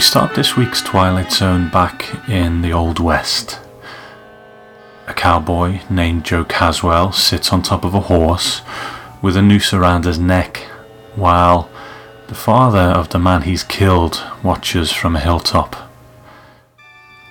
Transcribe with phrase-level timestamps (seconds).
[0.00, 3.60] We start this week's Twilight Zone back in the Old West.
[5.06, 8.62] A cowboy named Joe Caswell sits on top of a horse
[9.20, 10.56] with a noose around his neck,
[11.16, 11.68] while
[12.28, 15.76] the father of the man he's killed watches from a hilltop.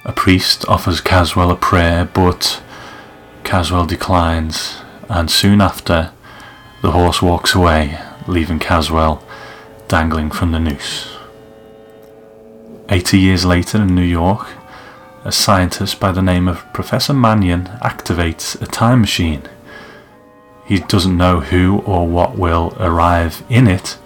[0.05, 2.61] A priest offers Caswell a prayer, but
[3.43, 4.77] Caswell declines,
[5.09, 6.11] and soon after,
[6.83, 9.23] the horse walks away, leaving Caswell
[9.87, 11.18] dangling from the noose.
[12.91, 14.47] 80 years later in New York,
[15.23, 19.43] a scientist by the name of Professor Mannion activates a time machine.
[20.65, 23.99] He doesn't know who or what will arrive in it,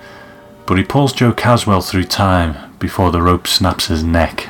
[0.66, 4.50] but he pulls Joe Caswell through time before the rope snaps his neck.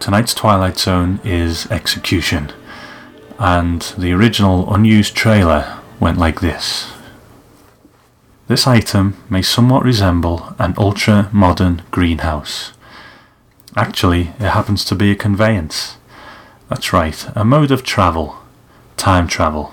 [0.00, 2.52] Tonight's Twilight Zone is Execution,
[3.38, 6.90] and the original unused trailer went like this.
[8.46, 12.72] This item may somewhat resemble an ultra modern greenhouse.
[13.76, 15.96] Actually, it happens to be a conveyance.
[16.68, 18.36] That's right, a mode of travel,
[18.96, 19.72] time travel.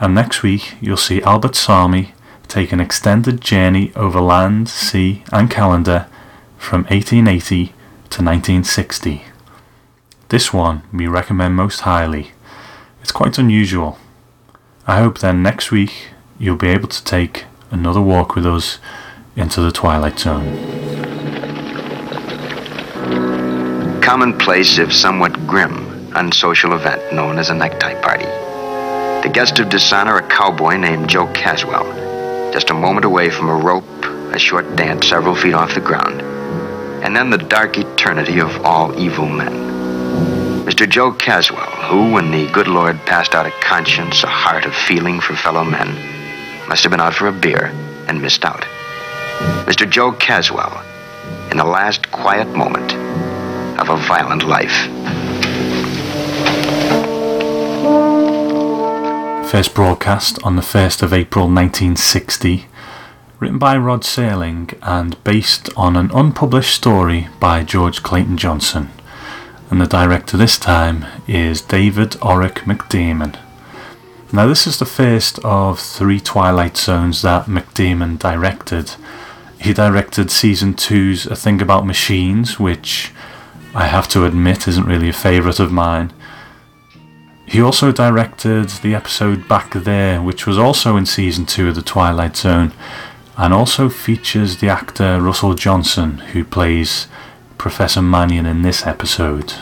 [0.00, 2.14] And next week you'll see Albert Salmi
[2.48, 6.06] take an extended journey over land, sea, and calendar
[6.56, 9.24] from 1880 to 1960.
[10.30, 12.32] This one we recommend most highly.
[13.02, 13.98] It's quite unusual.
[14.86, 18.78] I hope then next week you'll be able to take another walk with us
[19.36, 21.09] into the Twilight Zone
[24.10, 28.24] commonplace, if somewhat grim, unsocial event known as a necktie party.
[29.22, 33.54] The guest of dishonor, a cowboy named Joe Caswell, just a moment away from a
[33.54, 34.04] rope,
[34.34, 36.22] a short dance several feet off the ground,
[37.04, 39.52] and then the dark eternity of all evil men.
[40.66, 40.90] Mr.
[40.90, 45.20] Joe Caswell, who, when the good Lord passed out a conscience, a heart of feeling
[45.20, 45.86] for fellow men,
[46.68, 47.66] must have been out for a beer
[48.08, 48.62] and missed out.
[49.68, 49.88] Mr.
[49.88, 50.82] Joe Caswell,
[51.52, 52.99] in the last quiet moment,
[53.80, 54.88] of a violent life.
[59.50, 62.66] First broadcast on the 1st of April 1960,
[63.40, 68.90] written by Rod Serling and based on an unpublished story by George Clayton Johnson.
[69.70, 73.38] And the director this time is David Orrick McDiarmid.
[74.32, 78.92] Now, this is the first of three Twilight Zones that McDiarmid directed.
[79.60, 83.12] He directed season two's A Thing About Machines, which
[83.72, 86.12] I have to admit isn't really a favourite of mine.
[87.46, 91.82] He also directed the episode Back There, which was also in season 2 of The
[91.82, 92.72] Twilight Zone,
[93.36, 97.06] and also features the actor Russell Johnson, who plays
[97.58, 99.54] Professor Mannion in this episode.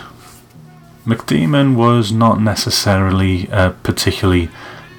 [1.06, 4.48] McDiarmid was not necessarily a particularly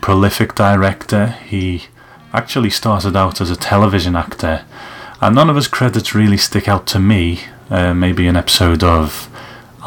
[0.01, 1.27] prolific director.
[1.47, 1.85] He
[2.31, 4.65] actually started out as a television actor,
[5.19, 9.29] and none of his credits really stick out to me, uh, maybe an episode of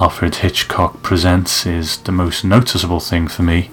[0.01, 3.71] Alfred Hitchcock Presents is the most noticeable thing for me.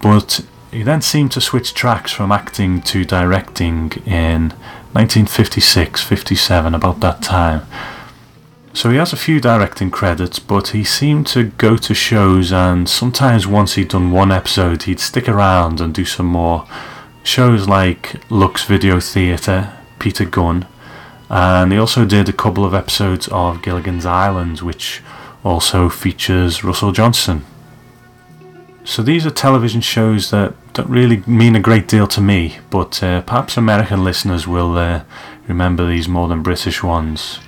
[0.00, 4.50] But he then seemed to switch tracks from acting to directing in
[4.92, 7.66] 1956 57, about that time.
[8.72, 12.88] So he has a few directing credits, but he seemed to go to shows, and
[12.88, 16.66] sometimes once he'd done one episode, he'd stick around and do some more.
[17.22, 20.66] Shows like Lux Video Theatre, Peter Gunn,
[21.30, 25.00] and he also did a couple of episodes of Gilligan's Island, which
[25.44, 27.44] also features Russell Johnson.
[28.84, 33.00] So these are television shows that don't really mean a great deal to me, but
[33.02, 35.04] uh, perhaps American listeners will uh,
[35.46, 37.38] remember these more than British ones.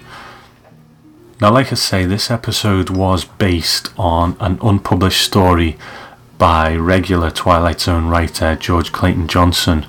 [1.40, 5.76] Now, like I say, this episode was based on an unpublished story
[6.38, 9.86] by regular Twilight Zone writer George Clayton Johnson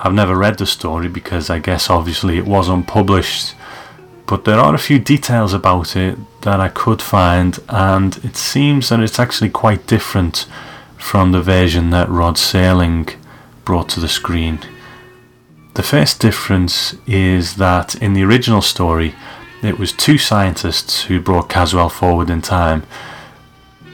[0.00, 3.54] I've never read the story because I guess obviously it was unpublished,
[4.26, 8.90] but there are a few details about it that I could find, and it seems
[8.90, 10.46] that it's actually quite different
[10.96, 13.16] from the version that Rod Serling
[13.64, 14.60] brought to the screen.
[15.74, 19.16] The first difference is that in the original story,
[19.62, 22.84] it was two scientists who brought Caswell forward in time.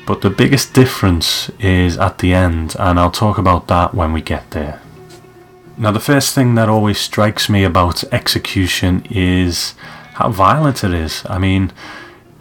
[0.06, 4.20] But the biggest difference is at the end, and I'll talk about that when we
[4.20, 4.82] get there.
[5.76, 9.74] Now, the first thing that always strikes me about execution is
[10.14, 11.24] how violent it is.
[11.28, 11.72] I mean,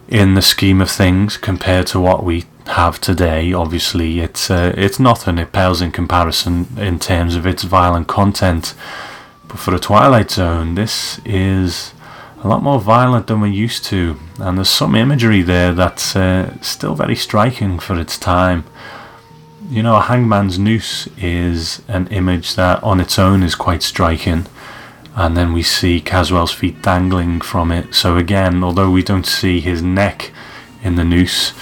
[0.07, 4.99] in the scheme of things, compared to what we have today, obviously, it's uh, it's
[4.99, 5.39] nothing.
[5.39, 8.75] It pales in comparison in terms of its violent content.
[9.47, 11.93] But for the Twilight Zone, this is
[12.43, 16.61] a lot more violent than we're used to, and there's some imagery there that's uh,
[16.61, 18.63] still very striking for its time
[19.73, 24.45] you know, a hangman's noose is an image that on its own is quite striking.
[25.15, 27.95] And then we see Caswell's feet dangling from it.
[27.95, 30.31] So again, although we don't see his neck
[30.83, 31.53] in the noose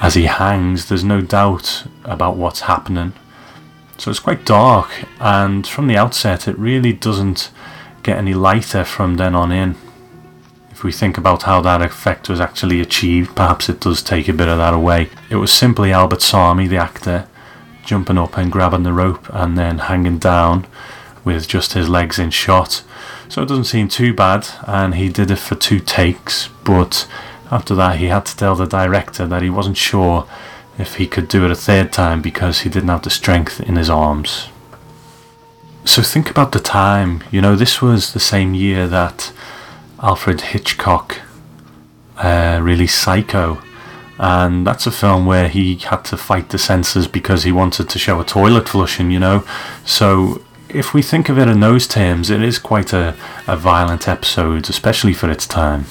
[0.00, 3.12] as he hangs, there's no doubt about what's happening.
[3.98, 4.90] So it's quite dark,
[5.20, 7.50] and from the outset, it really doesn't
[8.02, 9.74] get any lighter from then on in.
[10.76, 14.34] If we think about how that effect was actually achieved, perhaps it does take a
[14.34, 15.08] bit of that away.
[15.30, 17.26] It was simply Albert Salmi, the actor,
[17.82, 20.66] jumping up and grabbing the rope and then hanging down
[21.24, 22.84] with just his legs in shot.
[23.30, 27.08] So it doesn't seem too bad, and he did it for two takes, but
[27.50, 30.28] after that, he had to tell the director that he wasn't sure
[30.78, 33.76] if he could do it a third time because he didn't have the strength in
[33.76, 34.48] his arms.
[35.86, 37.24] So think about the time.
[37.30, 39.32] You know, this was the same year that
[40.02, 41.20] Alfred Hitchcock
[42.18, 43.62] uh, released Psycho,
[44.18, 47.98] and that's a film where he had to fight the censors because he wanted to
[47.98, 49.44] show a toilet flushing, you know.
[49.84, 53.14] So if we think of it in those terms, it is quite a,
[53.46, 55.86] a violent episode, especially for its time.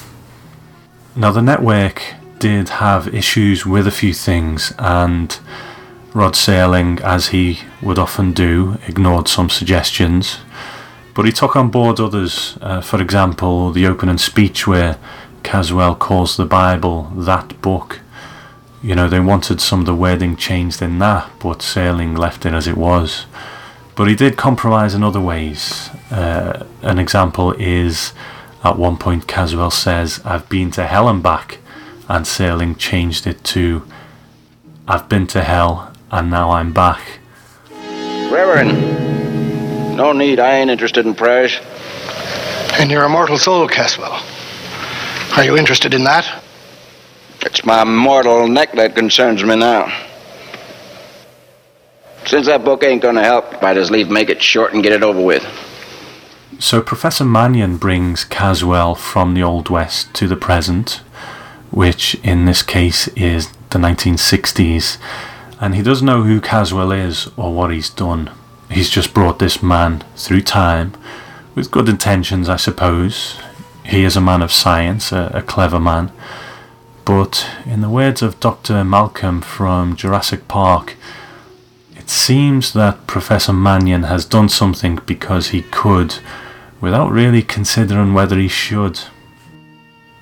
[1.15, 2.03] Now, the network
[2.39, 5.39] did have issues with a few things, and
[6.13, 10.39] Rod Serling, as he would often do, ignored some suggestions
[11.15, 12.57] but he took on board others.
[12.61, 14.99] Uh, for example, the opening speech where
[15.41, 18.01] Caswell calls the Bible that book.
[18.83, 22.53] You know, they wanted some of the wording changed in that, but Serling left it
[22.53, 23.25] as it was.
[23.95, 25.89] But he did compromise in other ways.
[26.11, 28.13] Uh, an example is
[28.63, 31.59] at one point Caswell says, I've been to hell and back,
[32.09, 33.87] and Serling changed it to,
[34.87, 37.19] I've been to hell and now I'm back.
[38.29, 39.14] Reverend,
[39.95, 40.39] no need.
[40.39, 41.59] I ain't interested in prayers.
[42.79, 44.21] And your immortal soul, Caswell.
[45.37, 46.43] Are you interested in that?
[47.41, 49.91] It's my mortal neck that concerns me now.
[52.25, 55.03] Since that book ain't gonna help, might as leave make it short and get it
[55.03, 55.45] over with.
[56.59, 61.01] So Professor Mannion brings Caswell from the Old West to the present,
[61.69, 64.97] which in this case is the 1960s,
[65.59, 68.31] and he doesn't know who Caswell is or what he's done
[68.69, 70.93] he's just brought this man through time
[71.55, 73.39] with good intentions, I suppose.
[73.85, 76.11] He is a man of science, a, a clever man.
[77.05, 78.83] But in the words of Dr.
[78.83, 80.95] Malcolm from Jurassic Park,
[81.95, 86.15] it seems that Professor Mannion has done something because he could,
[86.81, 88.99] without really considering whether he should.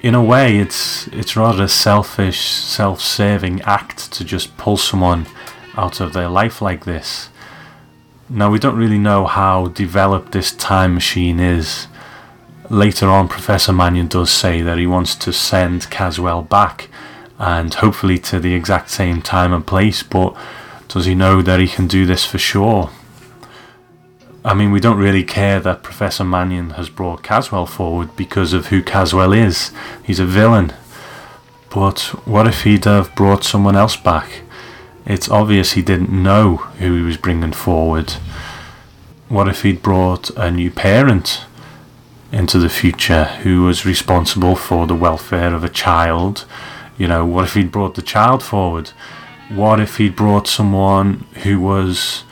[0.02, 5.26] In a way, it's it's rather a selfish, self-serving act to just pull someone
[5.76, 7.30] out of their life like this.
[8.36, 11.86] Now, we don't really know how developed this time machine is.
[12.68, 16.90] Later on, Professor Mannion does say that he wants to send Caswell back
[17.38, 20.36] and hopefully to the exact same time and place, but
[20.88, 22.90] does he know that he can do this for sure?
[24.44, 28.68] I mean, we don't really care that Professor Mannion has brought Caswell forward because of
[28.68, 29.72] who Caswell is.
[30.04, 30.74] He's a villain.
[31.70, 34.43] But what if he'd have brought someone else back?
[35.06, 38.12] It's obvious he didn't know who he was bringing forward.
[39.28, 41.46] What if he'd brought a new parent
[42.32, 46.46] into the future who was responsible for the welfare of a child?
[46.98, 48.90] You know, what if he'd brought the child forward?
[49.50, 52.24] What if he'd brought someone who was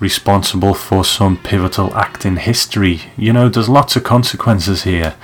[0.00, 3.02] responsible for some pivotal act in history?
[3.16, 5.16] You know, there's lots of consequences here.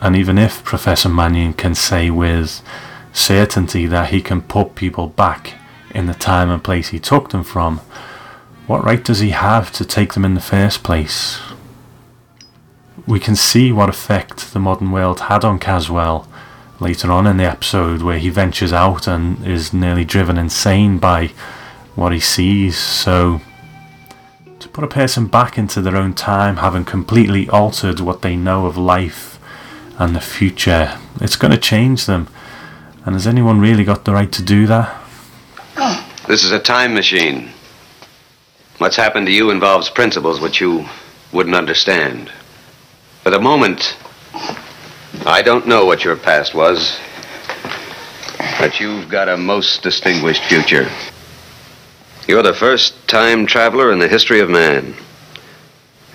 [0.00, 2.62] And even if Professor Mannion can say with
[3.12, 5.54] certainty that he can put people back
[5.96, 7.80] in the time and place he took them from,
[8.66, 11.40] what right does he have to take them in the first place?
[13.06, 16.28] We can see what effect the modern world had on Caswell
[16.80, 21.28] later on in the episode where he ventures out and is nearly driven insane by
[21.94, 22.76] what he sees.
[22.76, 23.40] So,
[24.58, 28.66] to put a person back into their own time, having completely altered what they know
[28.66, 29.38] of life
[29.98, 32.28] and the future, it's going to change them.
[33.06, 35.05] And has anyone really got the right to do that?
[36.26, 37.50] This is a time machine.
[38.78, 40.84] What's happened to you involves principles which you
[41.32, 42.32] wouldn't understand.
[43.22, 43.96] For the moment,
[45.24, 46.98] I don't know what your past was,
[48.58, 50.90] but you've got a most distinguished future.
[52.26, 54.96] You're the first time traveler in the history of man,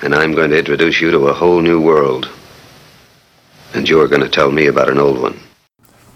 [0.01, 2.29] and I'm going to introduce you to a whole new world.
[3.73, 5.39] And you're going to tell me about an old one.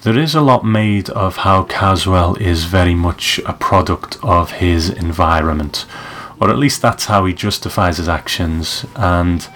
[0.06, 4.88] There is a lot made of how Caswell is very much a product of his
[4.88, 5.88] environment,
[6.40, 8.86] or at least that's how he justifies his actions.
[8.96, 9.48] And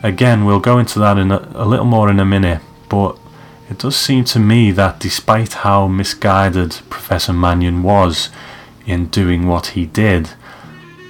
[0.00, 3.18] again, we'll go into that in a, a little more in a minute, but
[3.68, 8.30] it does seem to me that despite how misguided Professor Mannion was
[8.86, 10.30] in doing what he did,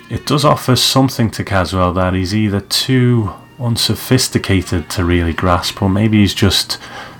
[0.08, 5.90] it does offer something to Caswell that he's either too unsophisticated to really grasp, or
[5.90, 6.78] maybe he's just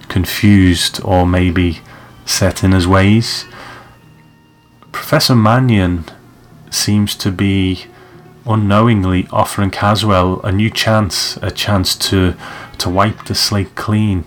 [0.08, 1.80] confused or maybe
[2.24, 3.44] set in his ways.
[4.92, 6.04] Professor Mannion
[6.70, 7.86] seems to be
[8.46, 12.34] unknowingly offering Caswell a new chance, a chance to
[12.78, 14.24] to wipe the slate clean.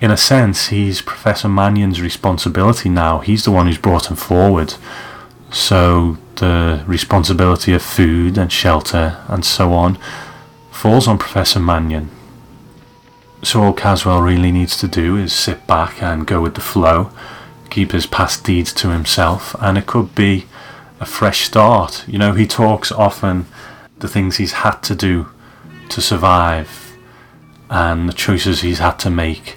[0.00, 3.20] In a sense, he's Professor Mannion's responsibility now.
[3.20, 4.74] He's the one who's brought him forward.
[5.50, 9.98] So the responsibility of food and shelter and so on
[10.70, 12.10] falls on Professor Mannion.
[13.42, 17.10] So all Caswell really needs to do is sit back and go with the flow,
[17.70, 20.46] keep his past deeds to himself, and it could be
[21.00, 22.04] a fresh start.
[22.06, 23.46] You know, he talks often
[23.98, 25.26] the things he's had to do
[25.88, 26.96] to survive
[27.68, 29.56] and the choices he's had to make.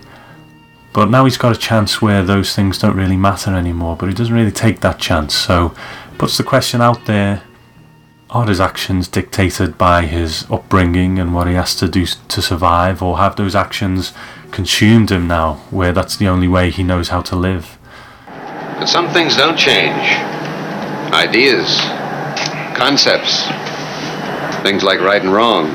[0.92, 4.15] But now he's got a chance where those things don't really matter anymore, but he
[4.15, 5.36] doesn't really take that chance.
[5.36, 5.75] So
[6.18, 7.44] puts the question out there
[8.29, 13.01] are his actions dictated by his upbringing and what he has to do to survive,
[13.01, 14.13] or have those actions
[14.51, 17.77] consumed him now, where that's the only way he knows how to live?
[18.25, 20.01] But some things don't change.
[21.13, 21.79] Ideas,
[22.75, 23.46] concepts,
[24.63, 25.72] things like right and wrong.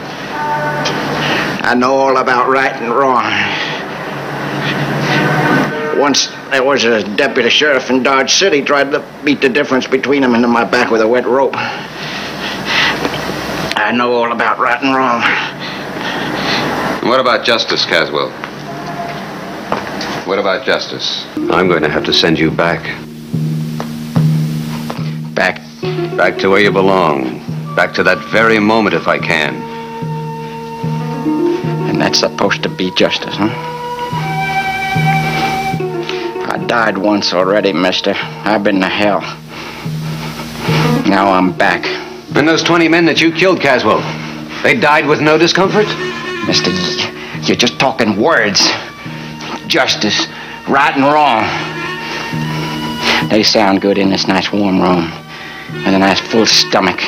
[1.62, 3.24] I know all about right and wrong.
[6.00, 10.22] Once there was a deputy sheriff in Dodge City tried to beat the difference between
[10.22, 11.54] them into my back with a wet rope.
[13.90, 15.20] I know all about right and wrong.
[17.10, 18.30] What about justice, Caswell?
[20.28, 21.26] What about justice?
[21.50, 22.84] I'm going to have to send you back.
[25.34, 25.60] Back.
[26.16, 27.40] Back to where you belong.
[27.74, 29.56] Back to that very moment if I can.
[31.90, 33.50] And that's supposed to be justice, huh?
[36.48, 38.14] I died once already, mister.
[38.14, 39.22] I've been to hell.
[41.08, 42.09] Now I'm back.
[42.36, 44.00] And those 20 men that you killed, Caswell,
[44.62, 45.86] they died with no discomfort?
[46.46, 46.70] Mister,
[47.42, 48.60] you're just talking words.
[49.66, 50.26] Justice,
[50.68, 51.44] right and wrong.
[53.30, 55.12] They sound good in this nice warm room.
[55.84, 57.00] And a nice full stomach.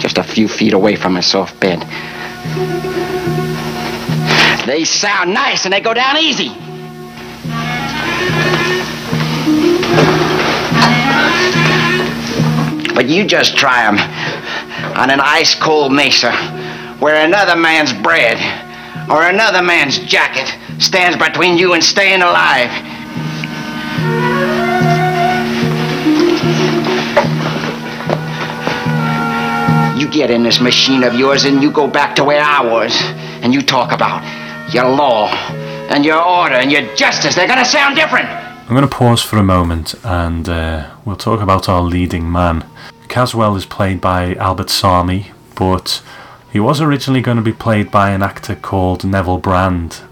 [0.00, 1.80] Just a few feet away from a soft bed.
[4.66, 6.48] They sound nice and they go down easy.
[12.96, 13.98] But you just try them
[14.96, 16.32] on an ice cold mesa
[16.98, 18.38] where another man's bread
[19.10, 20.48] or another man's jacket
[20.82, 22.70] stands between you and staying alive.
[30.00, 32.98] You get in this machine of yours and you go back to where I was
[33.42, 34.24] and you talk about
[34.72, 35.28] your law
[35.90, 37.34] and your order and your justice.
[37.34, 38.26] They're going to sound different.
[38.28, 42.64] I'm going to pause for a moment and uh, we'll talk about our leading man.
[43.16, 46.02] Caswell is played by Albert Salmi, but
[46.52, 50.02] he was originally going to be played by an actor called Neville Brand.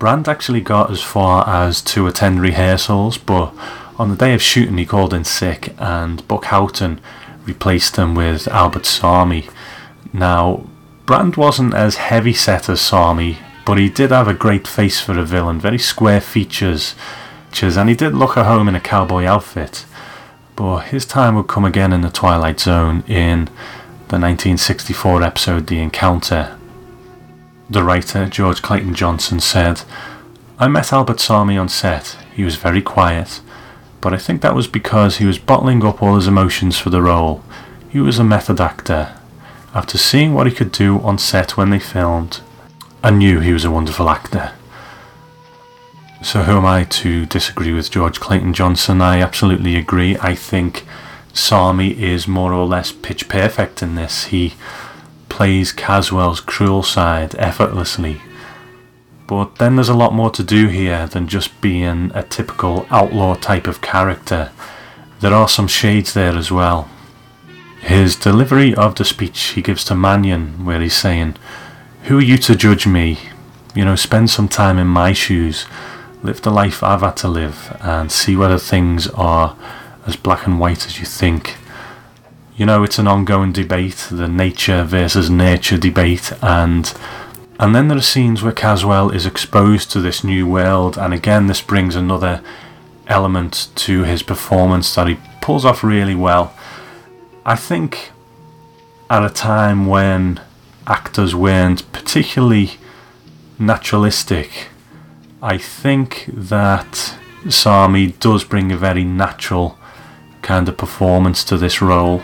[0.00, 3.54] Brand actually got as far as to attend rehearsals, but
[3.96, 7.00] on the day of shooting he called in sick and Buck Houghton
[7.44, 9.48] replaced him with Albert Salmi.
[10.12, 10.66] Now,
[11.04, 15.16] Brand wasn't as heavy set as Salmi, but he did have a great face for
[15.16, 16.96] a villain, very square features,
[17.62, 19.84] and he did look at home in a cowboy outfit.
[20.56, 23.44] But his time would come again in the Twilight Zone in
[24.08, 26.58] the 1964 episode The Encounter.
[27.68, 29.82] The writer, George Clayton Johnson, said,
[30.58, 32.16] I met Albert Salmi on set.
[32.34, 33.42] He was very quiet,
[34.00, 37.02] but I think that was because he was bottling up all his emotions for the
[37.02, 37.44] role.
[37.90, 39.14] He was a method actor.
[39.74, 42.40] After seeing what he could do on set when they filmed,
[43.02, 44.52] I knew he was a wonderful actor.
[46.22, 49.02] So who am I to disagree with George Clayton Johnson?
[49.02, 50.16] I absolutely agree.
[50.18, 50.84] I think
[51.34, 54.26] Salmi is more or less pitch perfect in this.
[54.26, 54.54] He
[55.28, 58.22] plays Caswell's cruel side effortlessly.
[59.26, 63.34] But then there's a lot more to do here than just being a typical outlaw
[63.34, 64.50] type of character.
[65.20, 66.88] There are some shades there as well.
[67.80, 71.36] His delivery of the speech he gives to Mannion, where he's saying,
[72.04, 73.18] Who are you to judge me?
[73.74, 75.66] You know, spend some time in my shoes,
[76.26, 79.56] live the life I've had to live, and see whether things are
[80.06, 81.56] as black and white as you think.
[82.56, 86.92] You know, it's an ongoing debate, the nature versus nurture debate, and
[87.58, 91.46] and then there are scenes where Caswell is exposed to this new world, and again,
[91.46, 92.42] this brings another
[93.06, 96.54] element to his performance that he pulls off really well.
[97.44, 98.10] I think
[99.08, 100.40] at a time when
[100.86, 102.72] actors weren't particularly
[103.58, 104.68] naturalistic,
[105.42, 107.14] I think that
[107.50, 109.78] Salmi does bring a very natural
[110.40, 112.22] kind of performance to this role.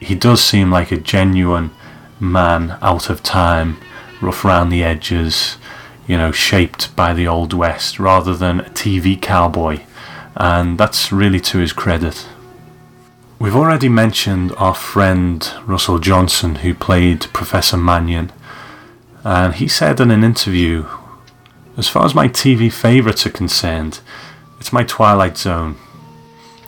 [0.00, 1.70] He does seem like a genuine
[2.18, 3.76] man out of time,
[4.22, 5.58] rough around the edges,
[6.06, 9.80] you know, shaped by the Old West rather than a TV cowboy,
[10.34, 12.26] and that's really to his credit.
[13.38, 18.32] We've already mentioned our friend Russell Johnson, who played Professor Mannion,
[19.24, 20.86] and he said in an interview,
[21.76, 23.98] As far as my TV favourites are concerned,
[24.60, 25.74] it's my Twilight Zone.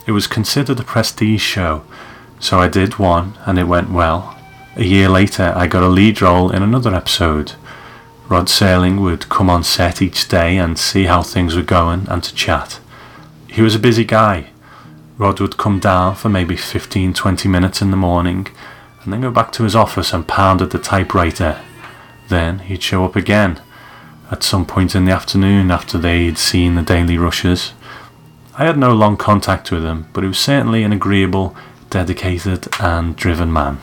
[0.04, 1.84] It was considered a prestige show,
[2.40, 4.36] so I did one and it went well.
[4.74, 7.52] A year later, I got a lead role in another episode.
[8.28, 12.22] Rod Serling would come on set each day and see how things were going and
[12.24, 12.80] to chat.
[13.48, 14.48] He was a busy guy.
[15.18, 18.48] Rod would come down for maybe 15 20 minutes in the morning
[19.04, 21.62] and then go back to his office and pound at the typewriter.
[22.28, 23.60] Then he'd show up again
[24.30, 27.72] at some point in the afternoon after they'd seen the daily rushes.
[28.58, 31.56] I had no long contact with him, but he was certainly an agreeable,
[31.90, 33.78] dedicated, and driven man.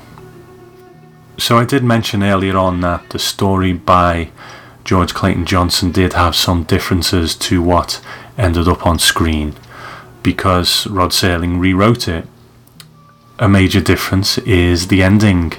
[1.38, 4.30] So I did mention earlier on that the story by
[4.84, 8.02] George Clayton Johnson did have some differences to what
[8.38, 9.56] ended up on screen
[10.22, 12.28] because Rod Serling rewrote it.
[13.40, 15.54] A major difference is the ending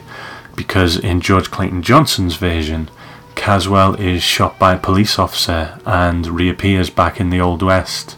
[0.57, 2.88] because in George Clayton Johnson's version,
[3.35, 8.16] Caswell is shot by a police officer and reappears back in the Old West.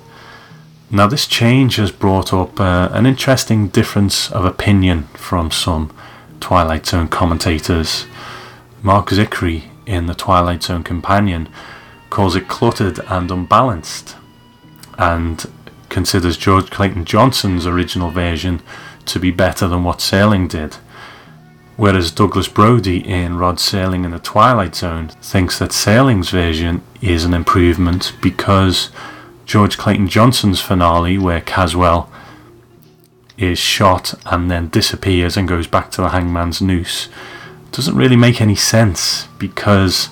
[0.90, 5.92] Now, this change has brought up uh, an interesting difference of opinion from some
[6.38, 8.06] Twilight Zone commentators.
[8.82, 11.48] Mark Zicree in The Twilight Zone Companion
[12.08, 14.16] calls it cluttered and unbalanced,
[14.96, 15.44] and
[15.88, 18.62] considers George Clayton Johnson's original version
[19.06, 20.76] to be better than what Serling did.
[21.76, 27.24] Whereas Douglas Brody in Rod Serling in The Twilight Zone thinks that Serling's version is
[27.24, 28.90] an improvement because
[29.44, 32.10] George Clayton Johnson's finale, where Caswell
[33.36, 37.10] is shot and then disappears and goes back to the hangman's noose,
[37.72, 40.08] doesn't really make any sense because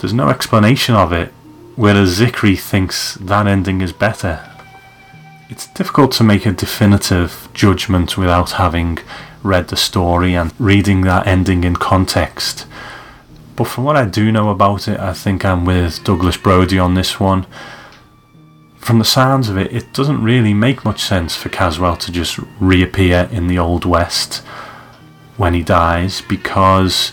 [0.00, 1.32] there's no explanation of it,
[1.76, 4.52] whereas Zicree thinks that ending is better.
[5.48, 8.98] It's difficult to make a definitive judgment without having
[9.46, 12.66] read the story and reading that ending in context.
[13.54, 16.94] But from what I do know about it, I think I'm with Douglas Brody on
[16.94, 17.46] this one
[18.86, 22.38] from the sounds of it, it doesn't really make much sense for Caswell to just
[22.60, 24.44] reappear in the Old West
[25.36, 27.10] when he dies because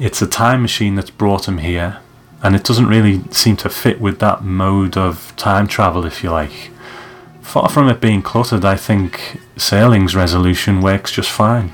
[0.00, 2.00] it's a time machine that's brought him here
[2.42, 6.30] and it doesn't really seem to fit with that mode of time travel, if you
[6.32, 6.71] like.
[7.52, 11.70] Far from it being cluttered, I think Serling's resolution works just fine.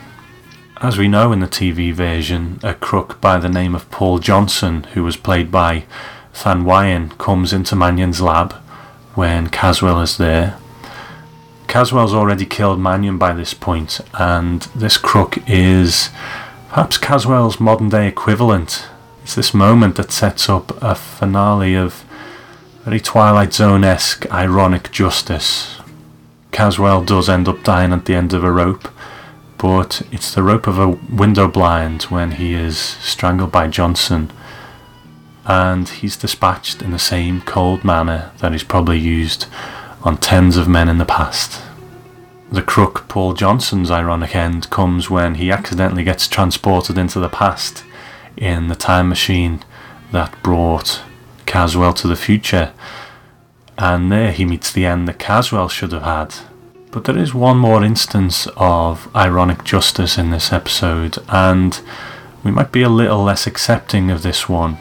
[0.78, 4.82] As we know in the TV version, a crook by the name of Paul Johnson,
[4.94, 5.84] who was played by
[6.42, 8.54] Than Wyenn, comes into Mannion's lab
[9.14, 10.58] when Caswell is there.
[11.68, 16.10] Caswell's already killed Mannion by this point, and this crook is
[16.70, 18.88] perhaps Caswell's modern day equivalent.
[19.22, 22.04] It's this moment that sets up a finale of
[22.88, 25.78] very Twilight Zone esque ironic justice.
[26.52, 28.88] Caswell does end up dying at the end of a rope,
[29.58, 34.32] but it's the rope of a window blind when he is strangled by Johnson
[35.44, 39.44] and he's dispatched in the same cold manner that he's probably used
[40.02, 41.60] on tens of men in the past.
[42.50, 47.84] The crook Paul Johnson's ironic end comes when he accidentally gets transported into the past
[48.34, 49.62] in the time machine
[50.10, 51.02] that brought
[51.48, 52.72] Caswell to the future,
[53.76, 56.34] and there he meets the end that Caswell should have had.
[56.92, 61.80] But there is one more instance of ironic justice in this episode, and
[62.44, 64.78] we might be a little less accepting of this one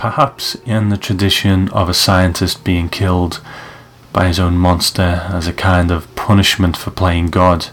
[0.00, 3.38] perhaps in the tradition of a scientist being killed
[4.14, 7.66] by his own monster as a kind of punishment for playing God,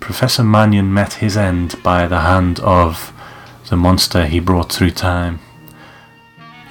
[0.00, 3.12] Professor Mannion met his end by the hand of
[3.68, 5.38] the monster he brought through time.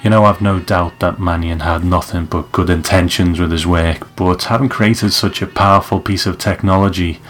[0.04, 4.06] You know, I've no doubt that Mannion had nothing but good intentions with his work,
[4.16, 7.22] but having created such a powerful piece of technology,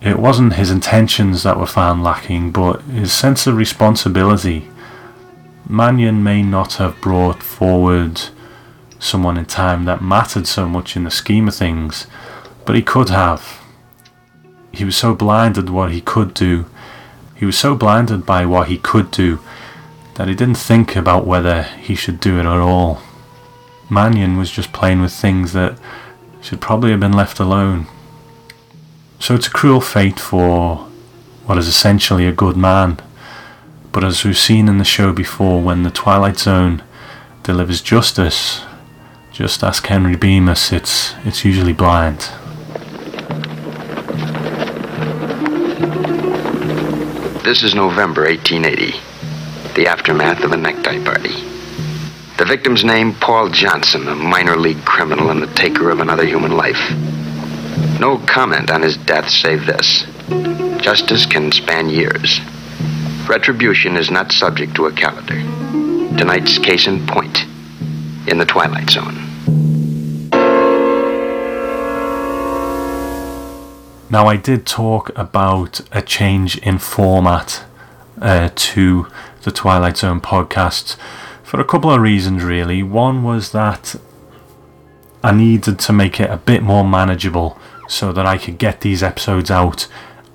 [0.00, 4.68] it wasn't his intentions that were found lacking, but his sense of responsibility.
[5.68, 8.20] Mannion may not have brought forward
[9.00, 12.06] someone in time that mattered so much in the scheme of things,
[12.64, 13.60] but he could have.
[14.70, 16.66] He was so blinded what he could do.
[17.34, 19.40] He was so blinded by what he could do
[20.16, 23.00] that he didn't think about whether he should do it at all.
[23.90, 25.78] Mannion was just playing with things that
[26.40, 27.86] should probably have been left alone.
[29.20, 30.76] So it's a cruel fate for
[31.44, 32.98] what is essentially a good man.
[33.92, 36.82] But as we've seen in the show before, when the Twilight Zone
[37.42, 38.62] delivers justice,
[39.32, 42.30] just ask Henry Bemis, it's, it's usually blind.
[47.44, 48.98] This is November 1880,
[49.76, 51.34] the aftermath of a necktie party.
[52.38, 56.52] The victim's name, Paul Johnson, a minor league criminal and the taker of another human
[56.52, 56.80] life.
[58.00, 60.06] No comment on his death save this.
[60.82, 62.40] Justice can span years.
[63.28, 65.40] Retribution is not subject to a calendar.
[66.16, 67.44] Tonight's case in point,
[68.28, 69.14] in the Twilight Zone.
[74.08, 77.64] Now, I did talk about a change in format
[78.22, 79.08] uh, to
[79.46, 80.96] the Twilight Zone podcast
[81.44, 82.82] for a couple of reasons, really.
[82.82, 83.94] One was that
[85.22, 87.56] I needed to make it a bit more manageable
[87.88, 89.86] so that I could get these episodes out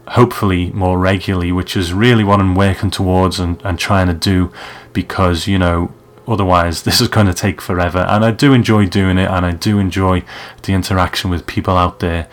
[0.08, 4.50] hopefully more regularly, which is really what I'm working towards and, and trying to do
[4.94, 5.94] because, you know,
[6.26, 8.06] otherwise this is going to take forever.
[8.08, 10.24] And I do enjoy doing it and I do enjoy
[10.64, 12.30] the interaction with people out there.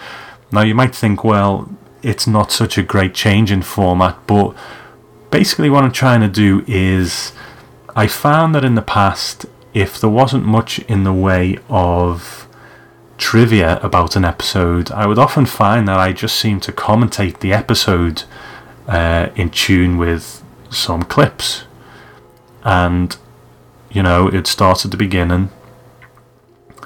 [0.53, 1.69] Now, you might think, well,
[2.05, 4.55] it's not such a great change in format, but
[5.31, 7.33] basically, what I'm trying to do is
[7.95, 12.49] I found that in the past, if there wasn't much in the way of
[13.19, 17.53] trivia about an episode, I would often find that I just seemed to commentate the
[17.53, 18.23] episode
[18.87, 21.64] uh, in tune with some clips.
[22.64, 23.17] And,
[23.91, 25.51] you know, it'd start at the beginning.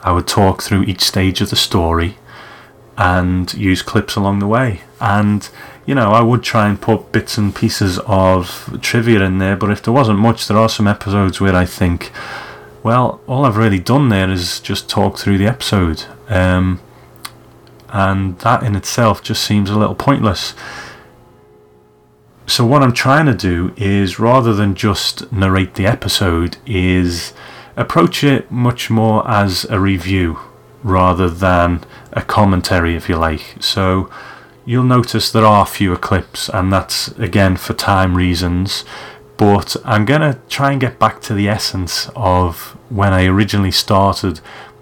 [0.02, 2.16] I would talk through each stage of the story
[2.96, 4.81] and use clips along the way.
[5.00, 5.48] And
[5.84, 9.70] you know, I would try and put bits and pieces of trivia in there, but
[9.70, 12.12] if there wasn't much, there are some episodes where I think,
[12.82, 16.04] well, all I've really done there is just talk through the episode.
[16.28, 16.80] Um,
[17.88, 20.54] and that in itself just seems a little pointless.
[22.46, 27.32] So what I'm trying to do is rather than just narrate the episode is
[27.76, 30.38] approach it much more as a review
[30.82, 33.56] rather than a commentary if you like.
[33.60, 34.10] So
[34.64, 38.85] you'll notice there are fewer clips, and that's again for time reasons.
[39.37, 44.40] But I'm gonna try and get back to the essence of when I originally started,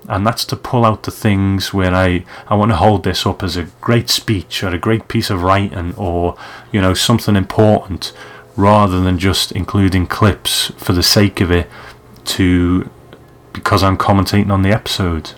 [0.08, 3.42] and that's to pull out the things where I, I want to hold this up
[3.42, 6.36] as a great speech or a great piece of writing or
[6.72, 8.12] you know something important
[8.56, 11.70] rather than just including clips for the sake of it
[12.24, 12.90] to
[13.52, 15.32] because I'm commentating on the episode.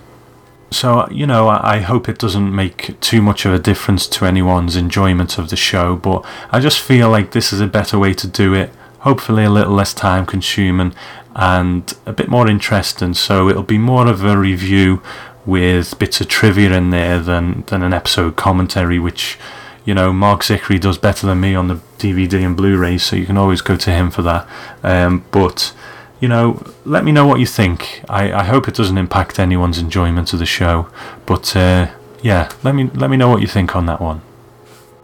[0.72, 4.74] So, you know, I hope it doesn't make too much of a difference to anyone's
[4.74, 8.26] enjoyment of the show, but I just feel like this is a better way to
[8.26, 8.70] do it.
[9.00, 10.94] Hopefully, a little less time consuming
[11.34, 13.14] and a bit more interesting.
[13.14, 15.02] So, it'll be more of a review
[15.44, 19.38] with bits of trivia in there than, than an episode commentary, which,
[19.84, 23.16] you know, Mark Zicree does better than me on the DVD and Blu ray, so
[23.16, 24.48] you can always go to him for that.
[24.82, 25.74] Um, but
[26.22, 28.00] you know, let me know what you think.
[28.08, 30.88] I, I hope it doesn't impact anyone's enjoyment of the show,
[31.26, 31.90] but uh,
[32.22, 34.22] yeah, let me let me know what you think on that one.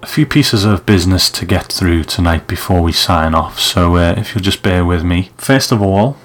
[0.00, 4.14] A few pieces of business to get through tonight before we sign off, so uh,
[4.16, 5.30] if you'll just bear with me.
[5.36, 6.16] First of all,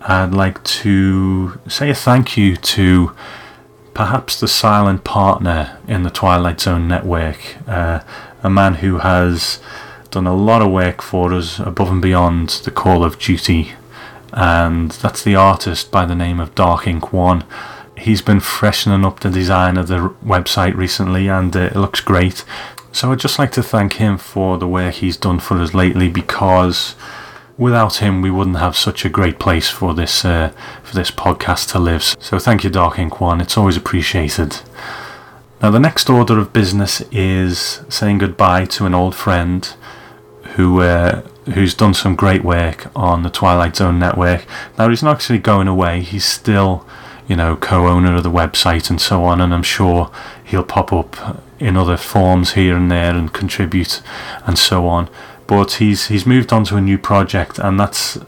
[0.00, 3.12] I'd like to say a thank you to
[3.94, 8.00] perhaps the silent partner in the Twilight Zone network, uh,
[8.42, 9.60] a man who has
[10.10, 13.72] done a lot of work for us above and beyond the call of duty,
[14.32, 17.44] and that's the artist by the name of Dark Ink One.
[17.96, 22.44] He's been freshening up the design of the website recently, and uh, it looks great.
[22.92, 26.08] So I'd just like to thank him for the work he's done for us lately,
[26.08, 26.94] because
[27.58, 31.72] without him we wouldn't have such a great place for this uh, for this podcast
[31.72, 32.02] to live.
[32.20, 33.40] So thank you, Dark Ink One.
[33.40, 34.60] It's always appreciated.
[35.66, 39.68] Now the next order of business is saying goodbye to an old friend
[40.54, 41.22] who uh,
[41.54, 44.46] who's done some great work on the Twilight Zone network.
[44.78, 46.02] Now he's not actually going away.
[46.02, 46.86] He's still,
[47.26, 49.40] you know, co-owner of the website and so on.
[49.40, 50.08] And I'm sure
[50.44, 54.02] he'll pop up in other forms here and there and contribute
[54.46, 55.10] and so on.
[55.48, 58.18] But he's he's moved on to a new project, and that's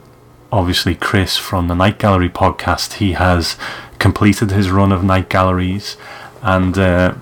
[0.51, 2.95] obviously Chris from the Night Gallery podcast.
[2.95, 3.57] He has
[4.01, 5.97] completed his run of night galleries,
[6.43, 7.15] and uh,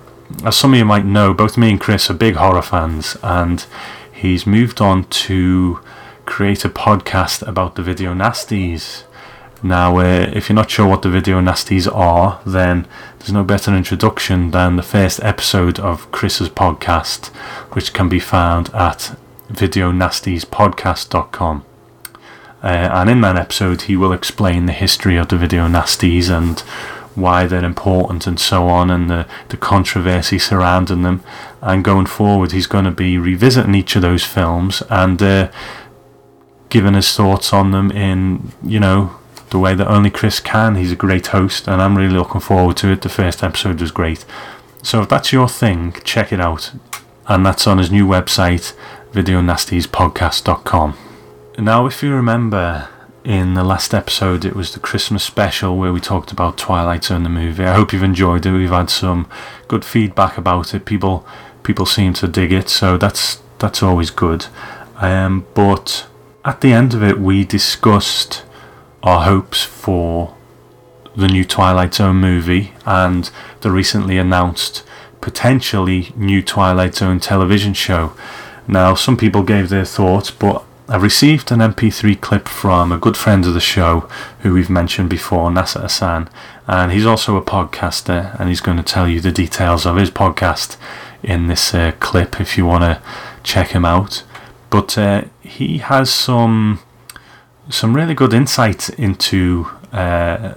[0.43, 3.65] as some of you might know, both me and Chris are big horror fans, and
[4.11, 5.79] he's moved on to
[6.25, 9.03] create a podcast about the video nasties.
[9.63, 12.87] Now, uh, if you're not sure what the video nasties are, then
[13.17, 17.27] there's no better introduction than the first episode of Chris's podcast,
[17.73, 19.17] which can be found at
[19.49, 21.65] videonastiespodcast.com.
[22.63, 26.63] Uh, and in that episode, he will explain the history of the video nasties and
[27.17, 31.23] why they're important and so on, and the, the controversy surrounding them.
[31.61, 35.51] And going forward, he's going to be revisiting each of those films and uh,
[36.69, 39.17] giving his thoughts on them in, you know,
[39.49, 40.75] the way that only Chris can.
[40.75, 43.01] He's a great host, and I'm really looking forward to it.
[43.01, 44.25] The first episode was great.
[44.83, 46.71] So if that's your thing, check it out.
[47.27, 48.73] And that's on his new website,
[49.11, 50.97] videonastiespodcast.com.
[51.57, 52.87] Now, if you remember,
[53.27, 57.23] in the last episode, it was the Christmas special where we talked about Twilight Zone
[57.23, 57.65] the movie.
[57.65, 58.53] I hope you've enjoyed it.
[58.53, 59.27] We've had some
[59.67, 60.85] good feedback about it.
[60.85, 61.27] People,
[61.61, 64.45] people seem to dig it, so that's that's always good.
[64.95, 66.07] Um, but
[66.45, 68.45] at the end of it, we discussed
[69.03, 70.33] our hopes for
[71.13, 74.85] the new Twilight Zone movie and the recently announced
[75.19, 78.13] potentially new Twilight Zone television show.
[78.69, 83.17] Now, some people gave their thoughts, but I've received an MP3 clip from a good
[83.17, 86.29] friend of the show who we've mentioned before, Nasser Hassan,
[86.65, 90.09] and he's also a podcaster, and he's going to tell you the details of his
[90.09, 90.77] podcast
[91.21, 93.01] in this uh, clip if you want to
[93.43, 94.23] check him out.
[94.69, 96.79] But uh, he has some
[97.69, 100.53] some really good insight into uh,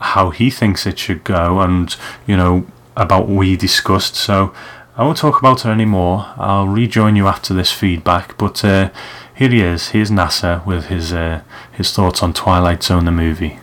[0.00, 1.96] how he thinks it should go, and
[2.28, 2.64] you know
[2.96, 4.14] about what we discussed.
[4.14, 4.54] So
[4.96, 6.32] I won't talk about it anymore.
[6.36, 8.90] I'll rejoin you after this feedback, but uh,
[9.34, 9.88] here he is.
[9.88, 11.42] Here's Nasser with his uh,
[11.72, 13.58] his thoughts on Twilight Zone the movie.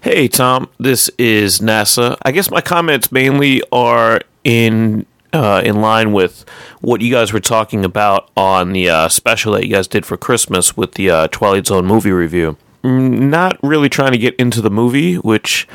[0.00, 2.16] Hey Tom, this is Nasser.
[2.22, 6.44] I guess my comments mainly are in uh, in line with
[6.80, 10.16] what you guys were talking about on the uh, special that you guys did for
[10.16, 12.56] Christmas with the uh, Twilight Zone movie review.
[12.82, 15.68] Mm, not really trying to get into the movie, which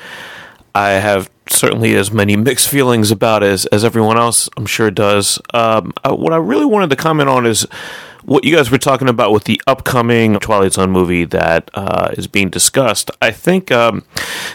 [0.73, 5.39] I have certainly as many mixed feelings about as as everyone else I'm sure does.
[5.53, 7.67] Um, uh, what I really wanted to comment on is
[8.25, 12.27] what you guys were talking about with the upcoming Twilight Zone movie that uh, is
[12.27, 14.03] being discussed, I think um,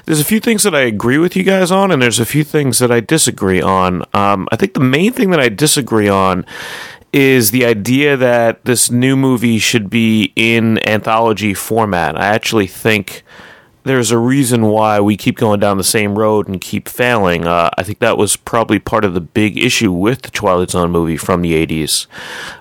[0.04, 2.44] there's a few things that I agree with you guys on, and there's a few
[2.44, 4.02] things that I disagree on.
[4.14, 6.46] Um, I think the main thing that I disagree on
[7.12, 12.18] is the idea that this new movie should be in anthology format.
[12.18, 13.22] I actually think
[13.88, 17.46] there's a reason why we keep going down the same road and keep failing.
[17.46, 20.90] Uh, I think that was probably part of the big issue with the Twilight Zone
[20.90, 22.06] movie from the 80s.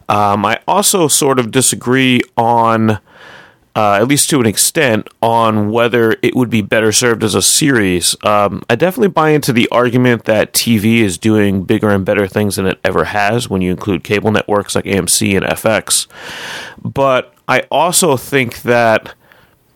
[0.07, 2.99] Um, I also sort of disagree on, uh,
[3.75, 8.15] at least to an extent, on whether it would be better served as a series.
[8.23, 12.55] Um, I definitely buy into the argument that TV is doing bigger and better things
[12.55, 16.07] than it ever has when you include cable networks like AMC and FX.
[16.81, 19.13] But I also think that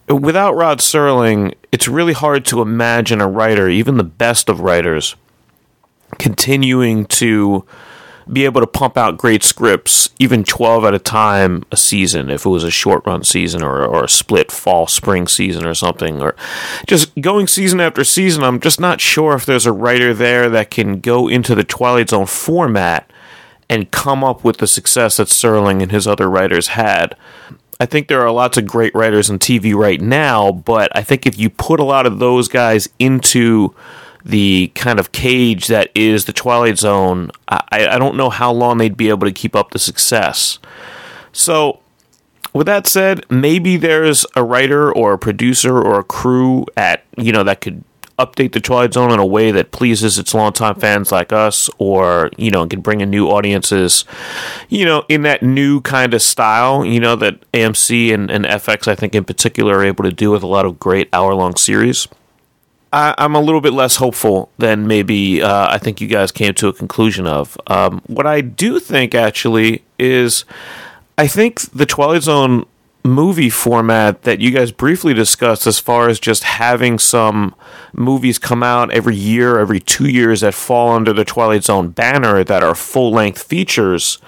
[0.07, 5.15] without Rod Serling, it's really hard to imagine a writer, even the best of writers,
[6.17, 7.65] continuing to
[8.31, 12.45] be able to pump out great scripts, even 12 at a time a season, if
[12.45, 16.21] it was a short run season or, or a split fall spring season or something,
[16.21, 16.35] or
[16.87, 18.43] just going season after season.
[18.43, 22.09] I'm just not sure if there's a writer there that can go into the Twilight
[22.09, 23.09] Zone format
[23.69, 27.15] and come up with the success that Serling and his other writers had.
[27.81, 31.25] I think there are lots of great writers on TV right now, but I think
[31.25, 33.73] if you put a lot of those guys into
[34.23, 38.77] the kind of cage that is the Twilight Zone, I, I don't know how long
[38.77, 40.59] they'd be able to keep up the success.
[41.31, 41.79] So,
[42.53, 47.31] with that said, maybe there's a writer or a producer or a crew at you
[47.31, 47.83] know that could
[48.25, 52.29] update the Twilight Zone in a way that pleases its longtime fans like us, or
[52.37, 54.05] you know, can bring in new audiences,
[54.69, 58.87] you know, in that new kind of style, you know, that AMC and, and FX,
[58.87, 61.55] I think, in particular, are able to do with a lot of great hour long
[61.55, 62.07] series.
[62.93, 66.53] I, am a little bit less hopeful than maybe uh, I think you guys came
[66.55, 67.57] to a conclusion of.
[67.67, 70.43] Um, what I do think actually is,
[71.17, 72.65] I think the Twilight Zone
[73.03, 77.55] movie format that you guys briefly discussed as far as just having some
[77.93, 82.43] movies come out every year, every two years that fall under the Twilight Zone banner
[82.43, 84.19] that are full length features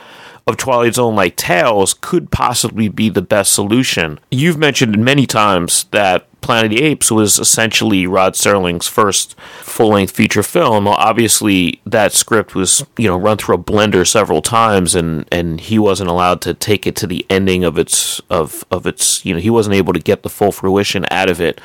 [0.45, 4.19] of Twilight Zone like Tales could possibly be the best solution.
[4.29, 10.11] You've mentioned many times that Planet of the Apes was essentially Rod Serling's first full-length
[10.11, 10.85] feature film.
[10.85, 15.61] Well, obviously, that script was you know run through a blender several times, and, and
[15.61, 19.33] he wasn't allowed to take it to the ending of its of of its you
[19.33, 21.61] know he wasn't able to get the full fruition out of it.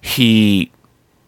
[0.00, 0.72] He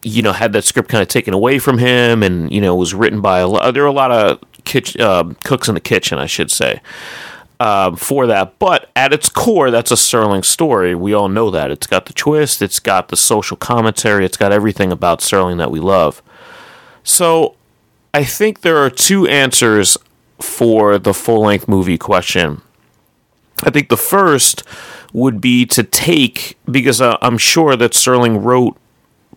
[0.03, 2.95] you know had that script kind of taken away from him, and you know was
[2.95, 3.75] written by a lot.
[3.75, 6.81] There were a lot of kitch, uh, cooks in the kitchen, I should say.
[7.61, 10.95] Um, for that, but at its core, that's a Sterling story.
[10.95, 11.73] We all know that.
[11.73, 15.73] It's got the twist, it's got the social commentary, it's got everything about Sterling that
[15.73, 16.23] we love.
[17.03, 17.57] So,
[18.15, 19.99] I think there are two answers
[20.41, 22.63] for the full length movie question.
[23.65, 24.63] I think the first
[25.13, 28.77] would be to take, because uh, I'm sure that Sterling wrote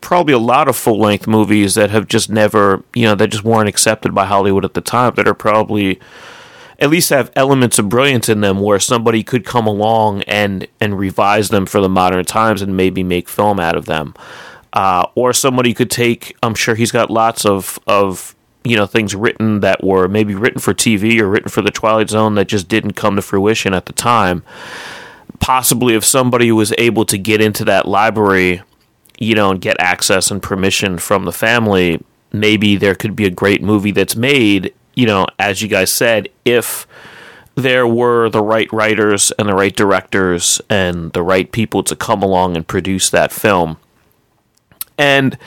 [0.01, 3.43] probably a lot of full length movies that have just never, you know, that just
[3.43, 5.99] weren't accepted by Hollywood at the time, that are probably
[6.81, 10.97] at least have elements of brilliance in them where somebody could come along and and
[10.97, 14.15] revise them for the modern times and maybe make film out of them.
[14.73, 19.15] Uh, or somebody could take I'm sure he's got lots of of you know things
[19.15, 22.67] written that were maybe written for TV or written for the Twilight Zone that just
[22.67, 24.43] didn't come to fruition at the time.
[25.39, 28.61] Possibly if somebody was able to get into that library,
[29.17, 33.29] you know, and get access and permission from the family, maybe there could be a
[33.31, 36.87] great movie that's made, you know, as you guys said, if
[37.55, 42.23] there were the right writers and the right directors and the right people to come
[42.23, 43.77] along and produce that film.
[44.97, 45.37] And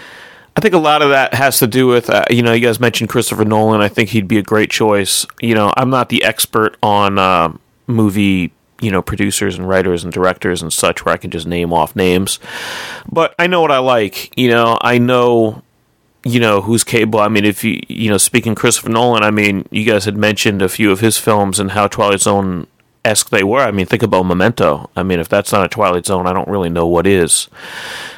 [0.57, 2.79] I think a lot of that has to do with, uh, you know, you guys
[2.79, 3.81] mentioned Christopher Nolan.
[3.81, 5.27] I think he'd be a great choice.
[5.41, 10.13] You know, I'm not the expert on uh, movie, you know, producers and writers and
[10.13, 12.39] directors and such where I can just name off names.
[13.11, 14.37] But I know what I like.
[14.37, 15.63] You know, I know,
[16.25, 17.21] you know, who's capable.
[17.21, 20.63] I mean, if you, you know, speaking Christopher Nolan, I mean, you guys had mentioned
[20.63, 22.67] a few of his films and how Twilight Zone
[23.05, 23.61] esque they were.
[23.61, 24.91] I mean, think about Memento.
[24.97, 27.49] I mean, if that's not a Twilight Zone, I don't really know what is.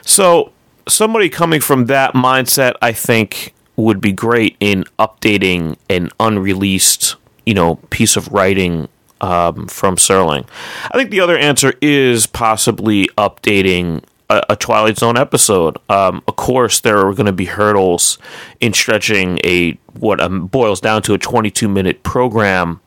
[0.02, 0.52] So,
[0.88, 7.54] somebody coming from that mindset, I think, would be great in updating an unreleased, you
[7.54, 8.88] know, piece of writing
[9.20, 10.46] um, from Serling.
[10.90, 15.78] I think the other answer is possibly updating a, a Twilight Zone episode.
[15.88, 18.18] Um, of course, there are going to be hurdles
[18.60, 22.80] in stretching a what um, boils down to a 22 minute program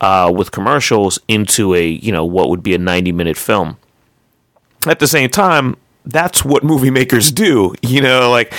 [0.00, 3.76] uh, with commercials into a you know what would be a 90 minute film.
[4.86, 7.74] At the same time, that's what movie makers do.
[7.82, 8.52] You know, like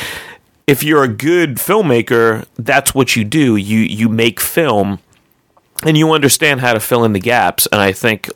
[0.68, 3.56] if you're a good filmmaker, that's what you do.
[3.56, 5.00] You you make film
[5.84, 7.68] and you understand how to fill in the gaps.
[7.72, 8.30] And I think,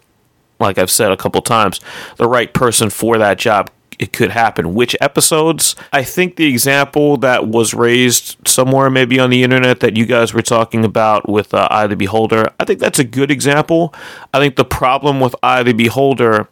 [0.59, 1.79] like I've said a couple times,
[2.17, 4.73] the right person for that job it could happen.
[4.73, 5.75] Which episodes?
[5.91, 10.33] I think the example that was raised somewhere maybe on the internet that you guys
[10.33, 13.93] were talking about with uh, Eye the Beholder, I think that's a good example.
[14.33, 16.47] I think the problem with Eye the Beholder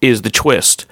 [0.00, 0.86] is the twist.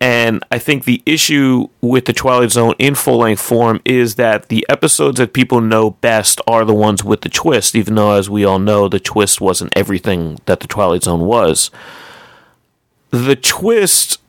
[0.00, 4.48] And I think the issue with the Twilight Zone in full length form is that
[4.48, 8.28] the episodes that people know best are the ones with the twist, even though, as
[8.28, 11.70] we all know, the twist wasn't everything that the Twilight Zone was.
[13.10, 14.20] The twist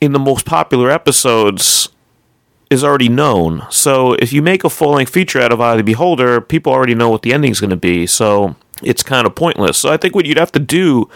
[0.00, 1.88] in the most popular episodes
[2.68, 3.64] is already known.
[3.70, 6.72] So if you make a full length feature out of Eye of the Beholder, people
[6.72, 8.06] already know what the ending's going to be.
[8.06, 9.78] So it's kind of pointless.
[9.78, 11.08] So I think what you'd have to do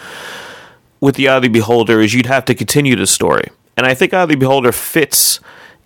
[1.01, 3.49] with the Eye of the Beholder is you'd have to continue the story.
[3.77, 5.41] And I think Eye of the Beholder fits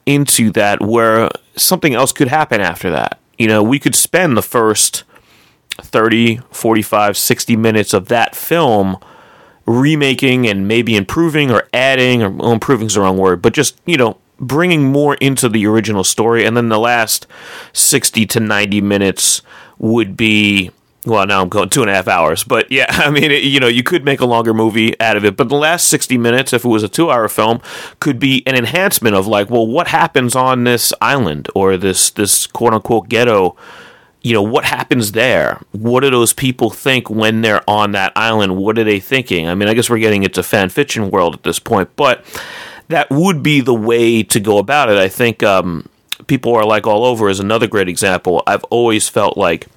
[0.06, 3.18] into that where something else could happen after that.
[3.38, 5.04] You know, we could spend the first
[5.80, 8.98] 30, 45, 60 minutes of that film
[9.66, 13.80] remaking and maybe improving or adding, or well, improving is the wrong word, but just,
[13.86, 16.44] you know, bringing more into the original story.
[16.44, 17.26] And then the last
[17.72, 19.42] 60 to 90 minutes
[19.78, 20.70] would be
[21.06, 23.60] well, now I'm going two and a half hours, but yeah, I mean, it, you
[23.60, 26.52] know, you could make a longer movie out of it, but the last 60 minutes,
[26.52, 27.60] if it was a two hour film,
[28.00, 32.46] could be an enhancement of like, well, what happens on this island or this, this
[32.46, 33.56] quote unquote ghetto?
[34.22, 35.62] You know, what happens there?
[35.72, 38.58] What do those people think when they're on that island?
[38.58, 39.48] What are they thinking?
[39.48, 42.22] I mean, I guess we're getting into fan fiction world at this point, but
[42.88, 44.98] that would be the way to go about it.
[44.98, 45.88] I think um,
[46.26, 48.42] People Are Alike All Over is another great example.
[48.46, 49.68] I've always felt like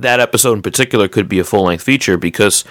[0.00, 2.64] that episode in particular could be a full length feature because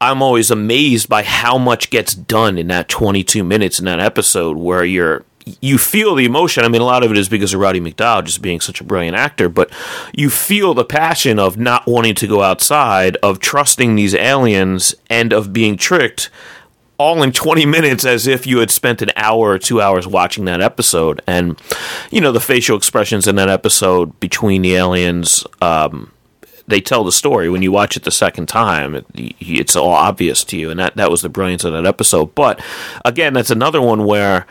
[0.00, 4.56] I'm always amazed by how much gets done in that 22 minutes in that episode
[4.56, 5.24] where you're
[5.62, 6.62] you feel the emotion.
[6.62, 8.84] I mean, a lot of it is because of Roddy McDowall just being such a
[8.84, 9.70] brilliant actor, but
[10.14, 15.32] you feel the passion of not wanting to go outside, of trusting these aliens, and
[15.32, 16.28] of being tricked
[16.98, 20.44] all in 20 minutes as if you had spent an hour or two hours watching
[20.46, 21.22] that episode.
[21.26, 21.58] And,
[22.10, 26.10] you know, the facial expressions in that episode between the aliens, um,
[26.68, 28.94] they tell the story when you watch it the second time.
[28.94, 32.34] It, it's all obvious to you, and that that was the brilliance of that episode.
[32.34, 32.60] But
[33.04, 34.46] again, that's another one where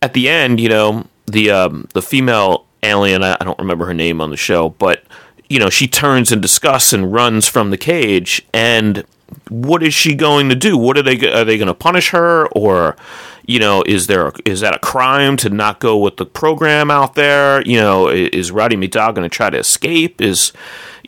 [0.00, 3.94] at the end, you know, the um, the female alien, I, I don't remember her
[3.94, 5.02] name on the show, but
[5.48, 9.04] you know, she turns in disgust and runs from the cage, and
[9.48, 10.76] what is she going to do?
[10.76, 12.96] What are they are they going to punish her or
[13.44, 17.14] you know is there is that a crime to not go with the program out
[17.14, 17.62] there?
[17.62, 20.20] You know, is Roddy McDowall going to try to escape?
[20.20, 20.52] Is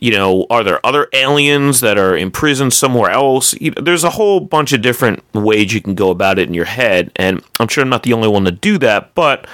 [0.01, 3.53] you know, are there other aliens that are imprisoned somewhere else?
[3.59, 6.53] You know, there's a whole bunch of different ways you can go about it in
[6.53, 9.47] your head, and I'm sure I'm not the only one to do that, but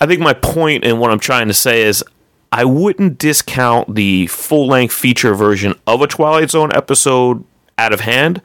[0.00, 2.04] I think my point and what I'm trying to say is
[2.52, 7.44] I wouldn't discount the full length feature version of a Twilight Zone episode
[7.78, 8.42] out of hand,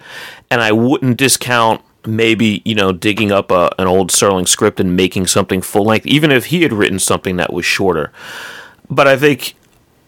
[0.49, 4.95] and I wouldn't discount maybe you know digging up a, an old Serling script and
[4.95, 8.11] making something full length, even if he had written something that was shorter.
[8.89, 9.55] But I think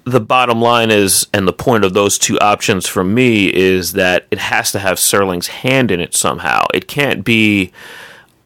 [0.05, 4.25] the bottom line is, and the point of those two options for me is that
[4.31, 6.65] it has to have Serling's hand in it somehow.
[6.73, 7.71] It can't be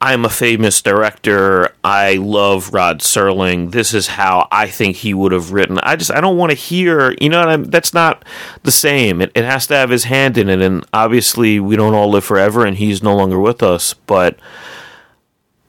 [0.01, 1.75] I'm a famous director.
[1.83, 3.71] I love Rod Serling.
[3.71, 5.77] This is how I think he would have written.
[5.79, 7.15] I just I don't want to hear.
[7.19, 8.23] You know, that's not
[8.63, 9.21] the same.
[9.21, 10.61] It, it has to have his hand in it.
[10.61, 13.93] And obviously, we don't all live forever, and he's no longer with us.
[13.93, 14.39] But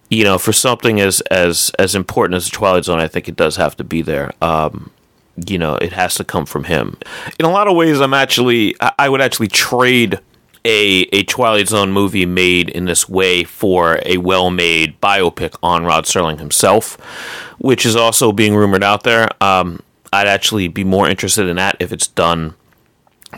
[0.09, 3.37] you know, for something as as as important as the Twilight Zone, I think it
[3.37, 4.33] does have to be there.
[4.41, 4.93] Um,
[5.47, 6.99] you know, it has to come from him.
[7.39, 10.19] In a lot of ways, I'm actually I would actually trade
[10.65, 15.85] a a Twilight Zone movie made in this way for a well made biopic on
[15.85, 16.97] Rod Serling himself,
[17.59, 19.29] which is also being rumored out there.
[19.43, 19.81] Um,
[20.13, 22.55] I'd actually be more interested in that if it's done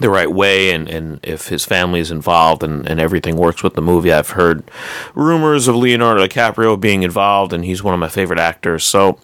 [0.01, 3.75] the right way and, and if his family is involved and, and everything works with
[3.75, 4.11] the movie.
[4.11, 4.65] I've heard
[5.15, 8.85] rumors of Leonardo DiCaprio being involved, and he's one of my favorite actors.
[8.85, 9.19] So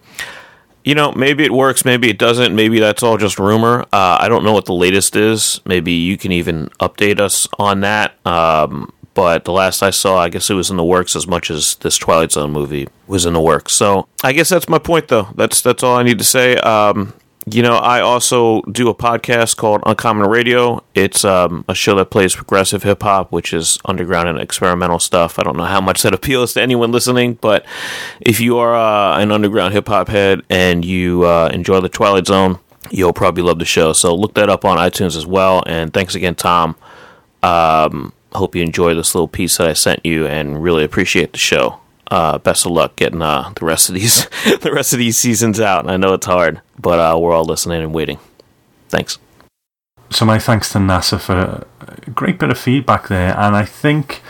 [0.84, 2.54] you know, maybe it works, maybe it doesn't.
[2.54, 3.82] Maybe that's all just rumor.
[3.92, 5.60] Uh, I don't know what the latest is.
[5.66, 8.14] Maybe you can even update us on that.
[8.26, 11.50] Um, but the last I saw, I guess it was in the works as much
[11.50, 13.72] as this Twilight Zone movie was in the works.
[13.72, 15.28] So I guess that's my point, though.
[15.34, 16.56] That's that's all I need to say.
[16.58, 17.12] Um,
[17.54, 20.82] you know, I also do a podcast called Uncommon Radio.
[20.94, 25.38] It's um, a show that plays progressive hip hop, which is underground and experimental stuff.
[25.38, 27.64] I don't know how much that appeals to anyone listening, but
[28.20, 32.26] if you are uh, an underground hip hop head and you uh, enjoy the Twilight
[32.26, 32.58] Zone,
[32.90, 33.92] you'll probably love the show.
[33.92, 35.62] So look that up on iTunes as well.
[35.66, 36.76] And thanks again, Tom.
[37.42, 41.38] Um, hope you enjoy this little piece that I sent you, and really appreciate the
[41.38, 41.80] show
[42.10, 44.28] uh, best of luck getting uh, the rest of these
[44.60, 45.88] the rest of these seasons out.
[45.88, 48.18] I know it's hard, but uh, we're all listening and waiting.
[48.88, 49.18] Thanks.
[50.10, 54.22] So my thanks to Nasser for a great bit of feedback there, and I think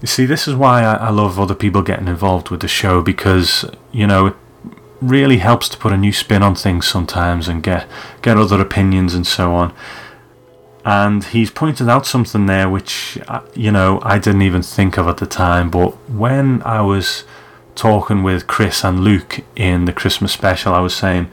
[0.00, 3.02] you see this is why I, I love other people getting involved with the show
[3.02, 4.36] because you know it
[5.00, 7.88] really helps to put a new spin on things sometimes and get
[8.22, 9.74] get other opinions and so on
[10.84, 15.06] and he's pointed out something there which uh, you know I didn't even think of
[15.06, 17.24] at the time but when I was
[17.74, 21.30] talking with Chris and Luke in the Christmas special I was saying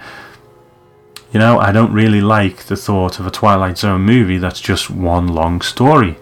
[1.32, 4.90] you know I don't really like the thought of a Twilight Zone movie that's just
[4.90, 6.18] one long story.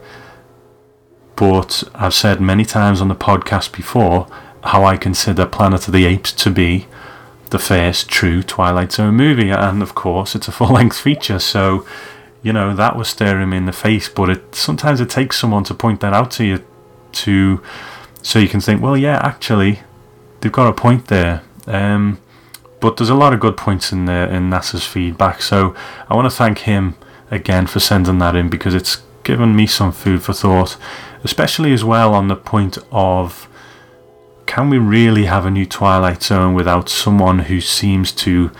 [1.35, 4.27] But I've said many times on the podcast before
[4.63, 6.87] how I consider Planet of the Apes to be
[7.51, 9.51] the first true Twilight Zone movie.
[9.51, 11.85] And of course it's a full length feature so
[12.47, 15.65] you know that was staring me in the face but it sometimes it takes someone
[15.65, 16.65] to point that out to you
[17.11, 17.61] to
[18.21, 19.81] so you can think well yeah actually
[20.39, 21.41] they've got a point there.
[21.65, 22.19] Um,
[22.79, 25.75] but there's a lot of good points in there in Nasser's feedback so
[26.09, 26.95] I want to thank him
[27.29, 30.77] again for sending that in because it's given me some food for thought
[31.23, 33.49] especially as well on the point of
[34.45, 38.51] can we really have a new Twilight Zone without someone who seems to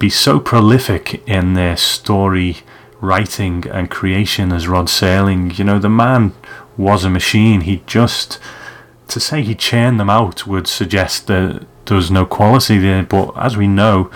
[0.00, 2.56] be so prolific in their story
[3.04, 5.58] writing and creation as Rod Serling.
[5.58, 6.32] You know, the man
[6.76, 7.62] was a machine.
[7.62, 8.38] He just
[9.08, 13.02] to say he churned them out would suggest that there's no quality there.
[13.02, 14.10] But as we know,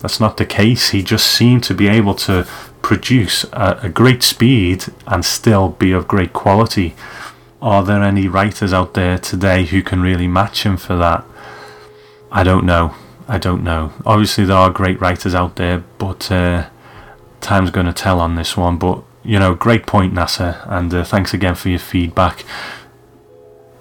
[0.00, 0.90] that's not the case.
[0.90, 2.46] He just seemed to be able to
[2.82, 6.94] produce a, a great speed and still be of great quality.
[7.62, 11.24] Are there any writers out there today who can really match him for that?
[12.30, 12.94] I don't know.
[13.26, 13.92] I don't know.
[14.04, 16.68] Obviously, there are great writers out there, but uh,
[17.44, 18.78] time's going to tell on this one.
[18.78, 22.44] But you know, great point, Nasser, and uh, thanks again for your feedback.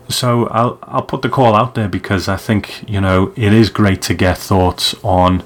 [0.10, 3.70] So I'll I'll put the call out there because I think you know it is
[3.70, 5.44] great to get thoughts on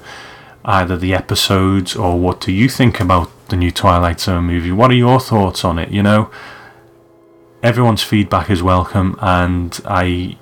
[0.64, 4.72] either the episodes or what do you think about the new Twilight Zone movie.
[4.72, 5.90] What are your thoughts on it?
[5.90, 6.30] You know,
[7.62, 10.36] everyone's feedback is welcome, and I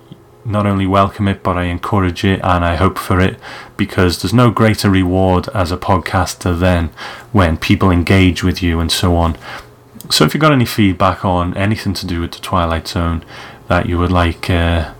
[0.46, 3.38] not only welcome it, but I encourage it and I hope for it
[3.76, 6.88] because there's no greater reward as a podcaster than
[7.32, 9.36] when people engage with you and so on.
[10.10, 13.24] So if you've got any feedback on anything to do with the Twilight Zone
[13.68, 14.94] that you would like uh,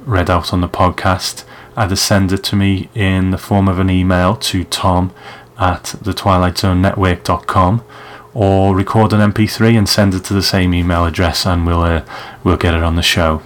[0.00, 1.44] read out on the podcast,
[1.76, 5.12] either send it to me in the form of an email to tom
[5.58, 7.84] at the twilight zone network.com
[8.34, 12.04] or record an MP3 and send it to the same email address, and we'll uh,
[12.42, 13.42] we'll get it on the show.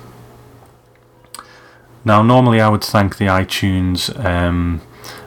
[2.07, 4.80] Now, normally I would thank the iTunes um,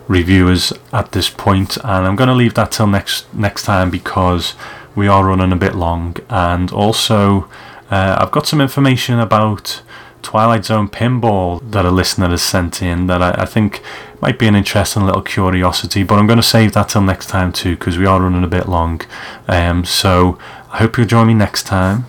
[0.07, 4.55] reviewers at this point, and I'm going to leave that till next next time because
[4.95, 7.49] we are running a bit long, and also
[7.91, 9.81] uh, I've got some information about
[10.21, 13.81] Twilight Zone pinball that a listener has sent in that I, I think
[14.21, 17.51] might be an interesting little curiosity, but I'm going to save that till next time
[17.51, 19.01] too because we are running a bit long.
[19.49, 20.39] Um, so
[20.71, 22.05] I hope you'll join me next time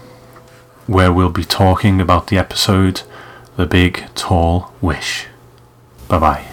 [0.86, 3.02] where we'll be talking about the episode
[3.60, 5.26] The Big Tall Wish.
[6.08, 6.49] Bye bye.